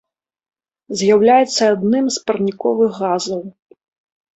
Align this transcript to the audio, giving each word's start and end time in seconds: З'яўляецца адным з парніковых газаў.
З'яўляецца 1.01 1.63
адным 1.75 2.05
з 2.19 2.27
парніковых 2.27 2.91
газаў. 3.01 3.41